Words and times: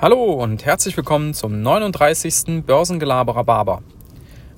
Hallo 0.00 0.32
und 0.34 0.64
herzlich 0.64 0.96
willkommen 0.96 1.34
zum 1.34 1.60
39. 1.60 2.64
Börsengelaberer 2.64 3.42
Barber. 3.42 3.82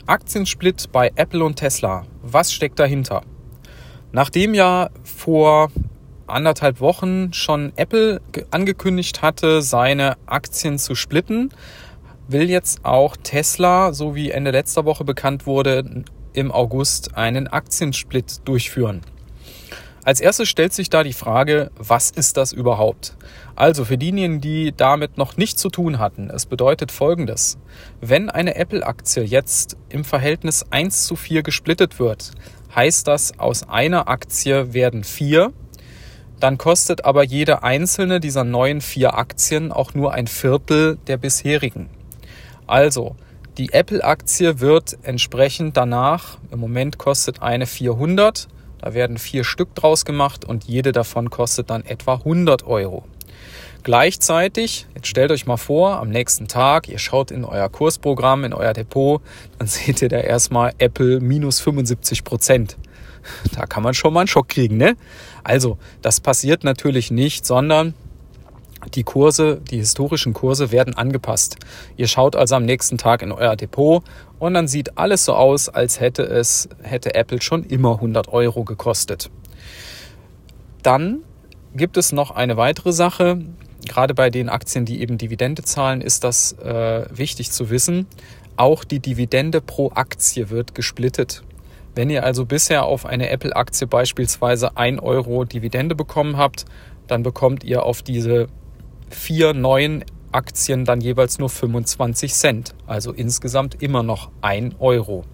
Aktiensplit 0.05 0.93
bei 0.93 1.13
Apple 1.15 1.43
und 1.43 1.57
Tesla. 1.57 2.05
Was 2.21 2.53
steckt 2.53 2.79
dahinter? 2.79 3.23
Nachdem 4.13 4.53
ja 4.53 4.91
vor 5.03 5.71
anderthalb 6.27 6.81
Wochen 6.81 7.33
schon 7.33 7.73
Apple 7.77 8.21
angekündigt 8.51 9.23
hatte, 9.23 9.63
seine 9.63 10.19
Aktien 10.27 10.79
zu 10.79 10.95
splitten, 10.95 11.49
will 12.29 12.51
jetzt 12.51 12.85
auch 12.85 13.17
Tesla, 13.17 13.95
so 13.95 14.15
wie 14.15 14.33
Ende 14.33 14.51
letzter 14.51 14.85
Woche 14.85 15.05
bekannt 15.05 15.47
wurde, 15.47 16.05
im 16.35 16.53
August 16.53 17.17
einen 17.17 17.49
Aktiensplit 17.49 18.47
durchführen. 18.47 19.01
Als 20.03 20.21
erstes 20.21 20.49
stellt 20.49 20.73
sich 20.73 20.89
da 20.89 21.03
die 21.03 21.13
Frage, 21.13 21.71
was 21.77 22.11
ist 22.11 22.39
das 22.39 22.53
überhaupt? 22.53 23.17
Also 23.55 23.85
für 23.85 23.99
diejenigen, 23.99 24.41
die 24.41 24.73
damit 24.75 25.19
noch 25.19 25.37
nichts 25.37 25.61
zu 25.61 25.69
tun 25.69 25.99
hatten, 25.99 26.31
es 26.31 26.47
bedeutet 26.47 26.91
folgendes. 26.91 27.59
Wenn 28.01 28.31
eine 28.31 28.55
Apple-Aktie 28.57 29.23
jetzt 29.23 29.77
im 29.91 30.05
Verhältnis 30.05 30.65
1 30.71 31.07
zu 31.07 31.17
4 31.17 31.43
gesplittet 31.43 31.99
wird, 31.99 32.31
heißt 32.75 33.07
das, 33.07 33.39
aus 33.39 33.69
einer 33.69 34.09
Aktie 34.09 34.73
werden 34.73 35.05
vier, 35.05 35.53
dann 36.39 36.57
kostet 36.57 37.05
aber 37.05 37.23
jede 37.23 37.63
einzelne 37.63 38.21
dieser 38.21 38.45
neuen 38.45 38.81
vier 38.81 39.19
Aktien 39.19 39.71
auch 39.71 39.93
nur 39.93 40.15
ein 40.15 40.27
Viertel 40.27 40.97
der 41.07 41.19
bisherigen. 41.19 41.91
Also, 42.67 43.17
die 43.59 43.73
Apple-Aktie 43.73 44.61
wird 44.61 44.97
entsprechend 45.03 45.77
danach, 45.77 46.39
im 46.51 46.61
Moment 46.61 46.97
kostet 46.97 47.43
eine 47.43 47.67
400, 47.67 48.49
da 48.81 48.95
werden 48.95 49.19
vier 49.19 49.45
Stück 49.45 49.75
draus 49.75 50.05
gemacht 50.05 50.45
und 50.45 50.65
jede 50.65 50.93
davon 50.93 51.31
kostet 51.31 51.71
dann 51.71 51.85
etwa 51.85 52.15
100 52.15 52.67
Euro. 52.67 53.05
Gleichzeitig, 53.83 54.87
jetzt 54.95 55.07
stellt 55.07 55.31
euch 55.31 55.47
mal 55.47 55.57
vor, 55.57 55.99
am 56.01 56.11
nächsten 56.11 56.49
Tag, 56.49 56.89
ihr 56.89 56.99
schaut 56.99 57.31
in 57.31 57.45
euer 57.45 57.69
Kursprogramm, 57.71 58.45
in 58.45 58.53
euer 58.53 58.75
Depot, 58.75 59.23
dann 59.59 59.69
seht 59.69 60.03
ihr 60.03 60.09
da 60.09 60.19
erstmal 60.19 60.73
Apple 60.79 61.21
minus 61.21 61.61
75 61.61 62.25
Prozent. 62.25 62.77
Da 63.55 63.67
kann 63.67 63.83
man 63.83 63.95
schon 63.95 64.15
mal 64.15 64.21
einen 64.21 64.29
Schock 64.29 64.49
kriegen, 64.49 64.77
ne? 64.77 64.97
Also, 65.45 65.79
das 66.03 66.21
passiert 66.21 66.65
natürlich 66.65 67.11
nicht, 67.11 67.45
sondern 67.45 67.95
die 68.95 69.05
Kurse, 69.05 69.61
die 69.71 69.79
historischen 69.79 70.33
Kurse 70.33 70.73
werden 70.73 70.95
angepasst. 70.95 71.57
Ihr 71.97 72.09
schaut 72.09 72.37
also 72.37 72.55
am 72.55 72.65
nächsten 72.65 72.99
Tag 72.99 73.23
in 73.23 73.33
euer 73.33 73.57
Depot 73.57 74.03
und 74.39 74.55
dann 74.55 74.69
sieht 74.69 74.97
alles 74.99 75.25
so 75.25 75.35
aus, 75.35 75.69
als 75.69 76.01
hätte 76.01 76.23
es, 76.23 76.69
hätte 76.83 77.15
Apple 77.15 77.43
schon 77.43 77.65
immer 77.65 77.95
100 77.95 78.29
Euro 78.29 78.65
gekostet. 78.65 79.31
Dann 80.83 81.21
gibt 81.75 81.97
es 81.97 82.13
noch 82.13 82.31
eine 82.31 82.57
weitere 82.57 82.93
Sache. 82.93 83.39
Gerade 83.87 84.15
bei 84.15 84.31
den 84.31 84.49
Aktien, 84.49 84.85
die 84.85 85.01
eben 85.01 85.19
Dividende 85.19 85.63
zahlen, 85.63 86.01
ist 86.01 86.25
das 86.25 86.53
äh, 86.53 87.05
wichtig 87.11 87.51
zu 87.51 87.71
wissen. 87.71 88.07
Auch 88.57 88.85
die 88.85 89.01
Dividende 89.01 89.61
pro 89.61 89.91
Aktie 89.95 90.51
wird 90.51 90.75
gesplittet. 90.75 91.43
Wenn 91.95 92.09
ihr 92.09 92.25
also 92.25 92.47
bisher 92.47 92.85
auf 92.85 93.05
eine 93.05 93.31
Apple-Aktie 93.31 93.87
beispielsweise 93.87 94.77
1 94.77 95.01
Euro 95.03 95.45
Dividende 95.45 95.95
bekommen 95.95 96.37
habt, 96.37 96.67
dann 97.09 97.23
bekommt 97.23 97.65
ihr 97.65 97.83
auf 97.83 98.03
diese 98.03 98.49
vier 99.11 99.53
neuen 99.55 100.05
Aktien 100.33 100.85
dann 100.85 101.01
jeweils 101.01 101.39
nur 101.39 101.51
25 101.51 102.33
Cent. 102.33 102.75
Also 102.87 103.13
insgesamt 103.13 103.83
immer 103.83 104.03
noch 104.03 104.31
1 104.43 104.77
Euro 104.79 105.25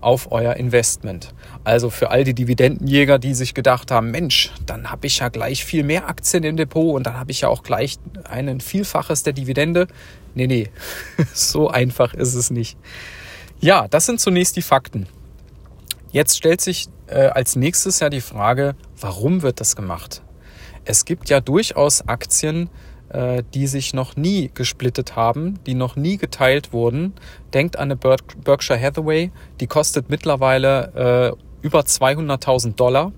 auf 0.00 0.30
euer 0.30 0.54
Investment. 0.54 1.34
Also 1.64 1.90
für 1.90 2.10
all 2.10 2.24
die 2.24 2.34
Dividendenjäger, 2.34 3.18
die 3.18 3.34
sich 3.34 3.54
gedacht 3.54 3.90
haben, 3.90 4.10
Mensch, 4.10 4.52
dann 4.64 4.90
habe 4.90 5.06
ich 5.06 5.18
ja 5.18 5.28
gleich 5.28 5.64
viel 5.64 5.82
mehr 5.82 6.08
Aktien 6.08 6.44
im 6.44 6.56
Depot 6.56 6.94
und 6.94 7.06
dann 7.06 7.18
habe 7.18 7.30
ich 7.30 7.40
ja 7.40 7.48
auch 7.48 7.62
gleich 7.62 7.96
einen 8.24 8.60
Vielfaches 8.60 9.22
der 9.22 9.32
Dividende. 9.32 9.88
Nee, 10.34 10.46
nee, 10.46 10.70
so 11.34 11.68
einfach 11.68 12.14
ist 12.14 12.34
es 12.34 12.50
nicht. 12.50 12.78
Ja, 13.60 13.88
das 13.88 14.06
sind 14.06 14.20
zunächst 14.20 14.56
die 14.56 14.62
Fakten. 14.62 15.08
Jetzt 16.12 16.36
stellt 16.36 16.60
sich 16.60 16.88
äh, 17.08 17.26
als 17.26 17.56
nächstes 17.56 18.00
ja 18.00 18.08
die 18.08 18.20
Frage, 18.20 18.76
warum 19.00 19.42
wird 19.42 19.60
das 19.60 19.74
gemacht? 19.74 20.22
Es 20.84 21.04
gibt 21.04 21.28
ja 21.28 21.40
durchaus 21.40 22.06
Aktien, 22.06 22.70
die 23.54 23.66
sich 23.66 23.94
noch 23.94 24.16
nie 24.16 24.50
gesplittet 24.52 25.16
haben, 25.16 25.58
die 25.66 25.74
noch 25.74 25.96
nie 25.96 26.18
geteilt 26.18 26.72
wurden. 26.72 27.14
Denkt 27.54 27.78
an 27.78 27.90
eine 27.90 27.96
Berkshire 27.96 28.80
Hathaway, 28.80 29.30
die 29.60 29.66
kostet 29.66 30.10
mittlerweile 30.10 31.34
äh, 31.34 31.66
über 31.66 31.80
200.000 31.80 32.74
Dollar. 32.74 33.12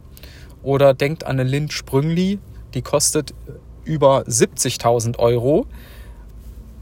Oder 0.63 0.95
denkt 0.95 1.25
an 1.25 1.41
eine 1.41 1.49
Lind 1.49 1.73
Sprüngli, 1.73 2.39
die 2.75 2.83
kostet 2.83 3.35
über 3.85 4.23
70.000 4.23 5.19
Euro. 5.19 5.67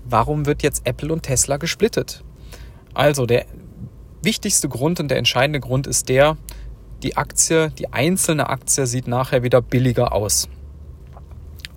Warum 0.04 0.47
wird 0.47 0.62
jetzt 0.62 0.86
Apple 0.86 1.12
und 1.12 1.22
Tesla 1.22 1.56
gesplittet? 1.56 2.24
Also 2.94 3.24
der 3.24 3.47
wichtigste 4.22 4.68
Grund 4.68 5.00
und 5.00 5.08
der 5.08 5.18
entscheidende 5.18 5.60
Grund 5.60 5.86
ist 5.86 6.08
der, 6.08 6.36
die 7.02 7.16
Aktie, 7.16 7.70
die 7.70 7.92
einzelne 7.92 8.48
Aktie 8.48 8.86
sieht 8.86 9.06
nachher 9.06 9.42
wieder 9.42 9.62
billiger 9.62 10.12
aus. 10.12 10.48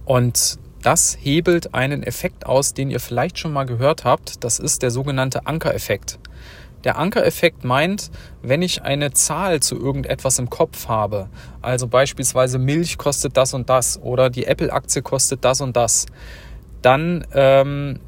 Und 0.06 0.58
das 0.82 1.18
hebelt 1.20 1.74
einen 1.74 2.04
Effekt 2.04 2.46
aus, 2.46 2.74
den 2.74 2.90
ihr 2.90 3.00
vielleicht 3.00 3.38
schon 3.38 3.54
mal 3.54 3.66
gehört 3.66 4.04
habt. 4.04 4.44
Das 4.44 4.60
ist 4.60 4.82
der 4.82 4.92
sogenannte 4.92 5.46
Ankereffekt. 5.46 6.20
Der 6.84 6.98
Ankereffekt 6.98 7.64
meint, 7.64 8.10
wenn 8.42 8.64
ich 8.64 8.82
eine 8.82 9.12
Zahl 9.14 9.60
zu 9.60 9.76
irgendetwas 9.76 10.40
im 10.40 10.50
Kopf 10.50 10.88
habe, 10.88 11.30
also 11.62 11.88
beispielsweise 11.88 12.58
Milch 12.58 12.98
kostet 12.98 13.38
das 13.38 13.54
und 13.54 13.70
das 13.70 14.02
oder 14.02 14.32
die 14.32 14.46
Apple-Aktie 14.46 15.04
kostet 15.04 15.46
das 15.46 15.62
und 15.62 15.78
das, 15.78 16.08
dann 16.82 17.28
ähm, 17.34 18.00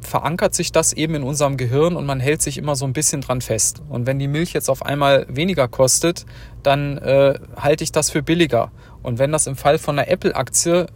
verankert 0.00 0.54
sich 0.54 0.70
das 0.70 0.92
eben 0.92 1.16
in 1.16 1.22
unserem 1.24 1.56
Gehirn 1.56 1.96
und 1.96 2.06
man 2.06 2.20
hält 2.20 2.42
sich 2.42 2.58
immer 2.58 2.76
so 2.76 2.84
ein 2.84 2.92
bisschen 2.92 3.20
dran 3.20 3.40
fest. 3.40 3.82
Und 3.88 4.06
wenn 4.06 4.18
die 4.18 4.28
Milch 4.28 4.52
jetzt 4.52 4.70
auf 4.70 4.84
einmal 4.86 5.26
weniger 5.28 5.66
kostet, 5.66 6.26
dann 6.62 6.98
äh, 6.98 7.38
halte 7.56 7.82
ich 7.82 7.90
das 7.90 8.10
für 8.10 8.22
billiger. 8.22 8.70
Und 9.02 9.18
wenn 9.18 9.32
das 9.32 9.46
im 9.46 9.56
Fall 9.56 9.78
von 9.78 9.98
einer 9.98 10.08
Apple-Aktie 10.08 10.86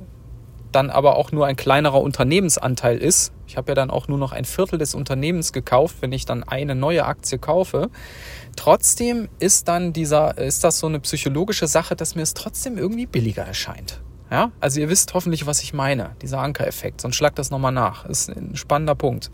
dann 0.74 0.90
aber 0.90 1.16
auch 1.16 1.32
nur 1.32 1.46
ein 1.46 1.56
kleinerer 1.56 2.00
Unternehmensanteil 2.00 2.98
ist, 2.98 3.32
ich 3.46 3.56
habe 3.56 3.70
ja 3.70 3.74
dann 3.74 3.90
auch 3.90 4.08
nur 4.08 4.18
noch 4.18 4.32
ein 4.32 4.44
Viertel 4.44 4.78
des 4.78 4.94
Unternehmens 4.94 5.52
gekauft, 5.52 5.96
wenn 6.00 6.12
ich 6.12 6.24
dann 6.24 6.42
eine 6.42 6.74
neue 6.74 7.04
Aktie 7.04 7.38
kaufe. 7.38 7.90
Trotzdem 8.56 9.28
ist 9.38 9.68
dann 9.68 9.92
dieser, 9.92 10.38
ist 10.38 10.64
das 10.64 10.78
so 10.78 10.86
eine 10.86 11.00
psychologische 11.00 11.66
Sache, 11.66 11.94
dass 11.96 12.14
mir 12.14 12.22
es 12.22 12.34
trotzdem 12.34 12.78
irgendwie 12.78 13.06
billiger 13.06 13.42
erscheint. 13.42 14.00
Ja, 14.30 14.50
also 14.58 14.80
ihr 14.80 14.88
wisst 14.88 15.14
hoffentlich, 15.14 15.46
was 15.46 15.62
ich 15.62 15.74
meine, 15.74 16.16
dieser 16.22 16.40
Ankereffekt. 16.40 17.00
Sonst 17.00 17.14
schlag 17.14 17.36
das 17.36 17.50
nochmal 17.50 17.72
nach. 17.72 18.06
Ist 18.06 18.30
ein 18.30 18.56
spannender 18.56 18.94
Punkt. 18.94 19.30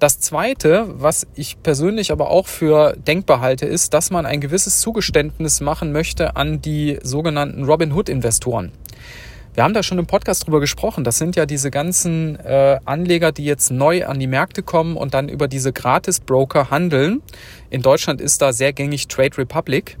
Das 0.00 0.18
zweite, 0.18 0.86
was 0.88 1.26
ich 1.34 1.62
persönlich 1.62 2.10
aber 2.10 2.30
auch 2.30 2.48
für 2.48 2.96
denkbar 2.96 3.40
halte, 3.40 3.66
ist, 3.66 3.94
dass 3.94 4.10
man 4.10 4.26
ein 4.26 4.40
gewisses 4.40 4.80
Zugeständnis 4.80 5.60
machen 5.60 5.92
möchte 5.92 6.36
an 6.36 6.60
die 6.60 6.98
sogenannten 7.02 7.64
Robin 7.64 7.92
Hood 7.92 8.08
Investoren. 8.08 8.72
Wir 9.54 9.62
haben 9.62 9.72
da 9.72 9.84
schon 9.84 10.00
im 10.00 10.06
Podcast 10.06 10.44
drüber 10.46 10.58
gesprochen. 10.58 11.04
Das 11.04 11.16
sind 11.16 11.36
ja 11.36 11.46
diese 11.46 11.70
ganzen 11.70 12.40
äh, 12.40 12.80
Anleger, 12.84 13.30
die 13.30 13.44
jetzt 13.44 13.70
neu 13.70 14.04
an 14.04 14.18
die 14.18 14.26
Märkte 14.26 14.64
kommen 14.64 14.96
und 14.96 15.14
dann 15.14 15.28
über 15.28 15.46
diese 15.46 15.72
Gratis-Broker 15.72 16.70
handeln. 16.70 17.22
In 17.70 17.80
Deutschland 17.80 18.20
ist 18.20 18.42
da 18.42 18.52
sehr 18.52 18.72
gängig 18.72 19.06
Trade 19.06 19.38
Republic. 19.38 19.96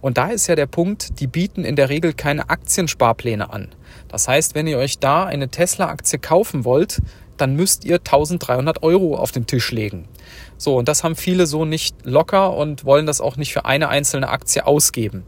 Und 0.00 0.16
da 0.16 0.28
ist 0.28 0.46
ja 0.46 0.54
der 0.54 0.64
Punkt, 0.64 1.20
die 1.20 1.26
bieten 1.26 1.62
in 1.62 1.76
der 1.76 1.90
Regel 1.90 2.14
keine 2.14 2.48
Aktiensparpläne 2.48 3.52
an. 3.52 3.68
Das 4.08 4.28
heißt, 4.28 4.54
wenn 4.54 4.66
ihr 4.66 4.78
euch 4.78 4.98
da 4.98 5.24
eine 5.24 5.50
Tesla-Aktie 5.50 6.18
kaufen 6.18 6.64
wollt, 6.64 7.02
dann 7.36 7.54
müsst 7.54 7.84
ihr 7.84 7.96
1300 7.96 8.82
Euro 8.82 9.16
auf 9.16 9.30
den 9.30 9.46
Tisch 9.46 9.72
legen. 9.72 10.08
So, 10.56 10.74
und 10.74 10.88
das 10.88 11.04
haben 11.04 11.16
viele 11.16 11.46
so 11.46 11.66
nicht 11.66 11.96
locker 12.04 12.56
und 12.56 12.86
wollen 12.86 13.04
das 13.04 13.20
auch 13.20 13.36
nicht 13.36 13.52
für 13.52 13.66
eine 13.66 13.90
einzelne 13.90 14.30
Aktie 14.30 14.66
ausgeben. 14.66 15.24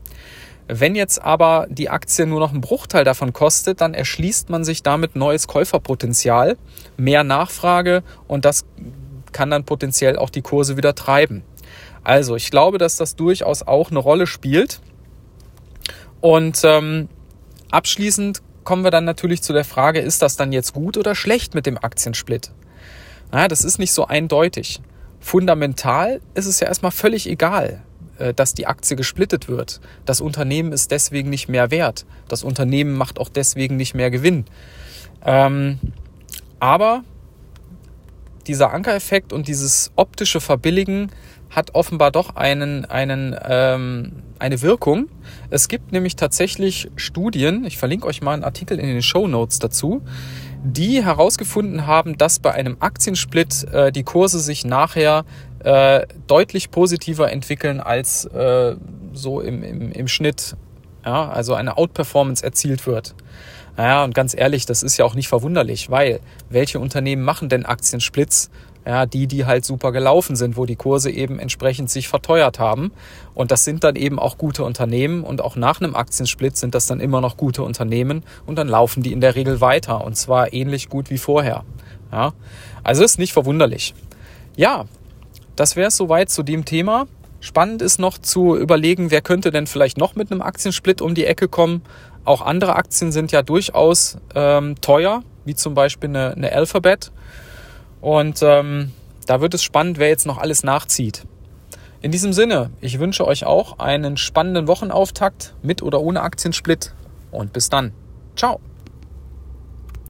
Wenn 0.68 0.94
jetzt 0.94 1.22
aber 1.22 1.66
die 1.70 1.88
Aktie 1.88 2.26
nur 2.26 2.40
noch 2.40 2.52
einen 2.52 2.60
Bruchteil 2.60 3.02
davon 3.02 3.32
kostet, 3.32 3.80
dann 3.80 3.94
erschließt 3.94 4.50
man 4.50 4.64
sich 4.64 4.82
damit 4.82 5.16
neues 5.16 5.48
Käuferpotenzial, 5.48 6.58
mehr 6.98 7.24
Nachfrage 7.24 8.02
und 8.26 8.44
das 8.44 8.66
kann 9.32 9.50
dann 9.50 9.64
potenziell 9.64 10.18
auch 10.18 10.28
die 10.28 10.42
Kurse 10.42 10.76
wieder 10.76 10.94
treiben. 10.94 11.42
Also 12.04 12.36
ich 12.36 12.50
glaube, 12.50 12.76
dass 12.76 12.96
das 12.96 13.16
durchaus 13.16 13.62
auch 13.62 13.90
eine 13.90 13.98
Rolle 13.98 14.26
spielt. 14.26 14.80
Und 16.20 16.60
ähm, 16.64 17.08
abschließend 17.70 18.42
kommen 18.64 18.84
wir 18.84 18.90
dann 18.90 19.04
natürlich 19.04 19.42
zu 19.42 19.52
der 19.52 19.64
Frage, 19.64 20.00
ist 20.00 20.20
das 20.20 20.36
dann 20.36 20.52
jetzt 20.52 20.74
gut 20.74 20.98
oder 20.98 21.14
schlecht 21.14 21.54
mit 21.54 21.64
dem 21.64 21.78
Aktiensplit? 21.78 22.50
Naja, 23.32 23.48
das 23.48 23.64
ist 23.64 23.78
nicht 23.78 23.92
so 23.92 24.06
eindeutig. 24.06 24.80
Fundamental 25.20 26.20
ist 26.34 26.46
es 26.46 26.60
ja 26.60 26.68
erstmal 26.68 26.92
völlig 26.92 27.28
egal. 27.28 27.82
Äh, 28.18 28.34
dass 28.34 28.54
die 28.54 28.66
Aktie 28.66 28.96
gesplittet 28.96 29.48
wird. 29.48 29.80
Das 30.04 30.20
Unternehmen 30.20 30.72
ist 30.72 30.90
deswegen 30.90 31.30
nicht 31.30 31.48
mehr 31.48 31.70
wert. 31.70 32.04
Das 32.28 32.42
Unternehmen 32.42 32.94
macht 32.94 33.18
auch 33.18 33.28
deswegen 33.28 33.76
nicht 33.76 33.94
mehr 33.94 34.10
Gewinn. 34.10 34.44
Ähm, 35.24 35.78
aber 36.58 37.04
dieser 38.46 38.72
Ankereffekt 38.72 39.32
und 39.32 39.46
dieses 39.46 39.92
optische 39.94 40.40
Verbilligen 40.40 41.10
hat 41.50 41.74
offenbar 41.74 42.10
doch 42.10 42.34
einen, 42.34 42.84
einen, 42.86 43.36
ähm, 43.46 44.12
eine 44.38 44.62
Wirkung. 44.62 45.08
Es 45.50 45.68
gibt 45.68 45.92
nämlich 45.92 46.16
tatsächlich 46.16 46.90
Studien, 46.96 47.64
ich 47.64 47.78
verlinke 47.78 48.06
euch 48.06 48.20
mal 48.20 48.34
einen 48.34 48.44
Artikel 48.44 48.78
in 48.78 48.86
den 48.86 49.02
Show 49.02 49.28
Notes 49.28 49.58
dazu, 49.58 50.02
die 50.64 51.04
herausgefunden 51.04 51.86
haben, 51.86 52.18
dass 52.18 52.40
bei 52.40 52.52
einem 52.52 52.78
Aktiensplit 52.80 53.64
äh, 53.72 53.92
die 53.92 54.02
Kurse 54.02 54.40
sich 54.40 54.64
nachher 54.64 55.24
äh, 55.60 56.06
deutlich 56.26 56.70
positiver 56.70 57.30
entwickeln 57.30 57.80
als 57.80 58.24
äh, 58.26 58.76
so 59.12 59.40
im, 59.40 59.62
im, 59.62 59.92
im 59.92 60.08
Schnitt. 60.08 60.56
Ja, 61.04 61.28
also 61.28 61.54
eine 61.54 61.78
Outperformance 61.78 62.44
erzielt 62.44 62.86
wird. 62.86 63.14
Naja, 63.76 64.02
und 64.02 64.12
ganz 64.12 64.34
ehrlich, 64.36 64.66
das 64.66 64.82
ist 64.82 64.96
ja 64.96 65.04
auch 65.04 65.14
nicht 65.14 65.28
verwunderlich, 65.28 65.88
weil 65.88 66.20
welche 66.50 66.80
Unternehmen 66.80 67.22
machen 67.22 67.48
denn 67.48 67.64
Aktiensplits? 67.64 68.50
Ja, 68.84 69.06
die, 69.06 69.26
die 69.26 69.44
halt 69.44 69.66
super 69.66 69.92
gelaufen 69.92 70.34
sind, 70.34 70.56
wo 70.56 70.64
die 70.64 70.74
Kurse 70.74 71.10
eben 71.10 71.38
entsprechend 71.38 71.90
sich 71.90 72.08
verteuert 72.08 72.58
haben. 72.58 72.90
Und 73.34 73.50
das 73.50 73.64
sind 73.64 73.84
dann 73.84 73.96
eben 73.96 74.18
auch 74.18 74.38
gute 74.38 74.64
Unternehmen 74.64 75.24
und 75.24 75.42
auch 75.42 75.56
nach 75.56 75.80
einem 75.80 75.94
Aktiensplit 75.94 76.56
sind 76.56 76.74
das 76.74 76.86
dann 76.86 76.98
immer 76.98 77.20
noch 77.20 77.36
gute 77.36 77.62
Unternehmen 77.62 78.24
und 78.46 78.56
dann 78.56 78.66
laufen 78.66 79.02
die 79.02 79.12
in 79.12 79.20
der 79.20 79.34
Regel 79.34 79.60
weiter 79.60 80.02
und 80.04 80.16
zwar 80.16 80.54
ähnlich 80.54 80.88
gut 80.88 81.10
wie 81.10 81.18
vorher. 81.18 81.64
Ja, 82.10 82.32
also 82.82 83.04
ist 83.04 83.18
nicht 83.18 83.34
verwunderlich. 83.34 83.94
Ja, 84.56 84.86
das 85.58 85.76
wäre 85.76 85.88
es 85.88 85.96
soweit 85.96 86.30
zu 86.30 86.42
dem 86.42 86.64
Thema. 86.64 87.06
Spannend 87.40 87.82
ist 87.82 87.98
noch 87.98 88.18
zu 88.18 88.56
überlegen, 88.56 89.10
wer 89.10 89.22
könnte 89.22 89.50
denn 89.50 89.66
vielleicht 89.66 89.98
noch 89.98 90.14
mit 90.14 90.30
einem 90.30 90.42
Aktiensplit 90.42 91.00
um 91.00 91.14
die 91.14 91.24
Ecke 91.24 91.48
kommen. 91.48 91.82
Auch 92.24 92.42
andere 92.42 92.76
Aktien 92.76 93.12
sind 93.12 93.32
ja 93.32 93.42
durchaus 93.42 94.18
ähm, 94.34 94.80
teuer, 94.80 95.22
wie 95.44 95.54
zum 95.54 95.74
Beispiel 95.74 96.10
eine, 96.10 96.32
eine 96.32 96.52
Alphabet. 96.52 97.10
Und 98.00 98.40
ähm, 98.42 98.92
da 99.26 99.40
wird 99.40 99.54
es 99.54 99.62
spannend, 99.62 99.98
wer 99.98 100.08
jetzt 100.08 100.26
noch 100.26 100.38
alles 100.38 100.62
nachzieht. 100.62 101.24
In 102.00 102.12
diesem 102.12 102.32
Sinne, 102.32 102.70
ich 102.80 103.00
wünsche 103.00 103.26
euch 103.26 103.44
auch 103.44 103.80
einen 103.80 104.16
spannenden 104.16 104.68
Wochenauftakt 104.68 105.54
mit 105.62 105.82
oder 105.82 106.00
ohne 106.00 106.22
Aktiensplit 106.22 106.92
und 107.32 107.52
bis 107.52 107.68
dann. 107.68 107.92
Ciao. 108.36 108.60